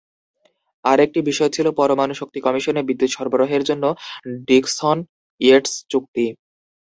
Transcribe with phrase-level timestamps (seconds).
[0.85, 3.83] আরেকটি বিষয় ছিল পরমাণু শক্তি কমিশনে বিদ্যুৎ সরবরাহের জন্য
[4.49, 6.25] ডিক্সন-ইয়েটস চুক্তি।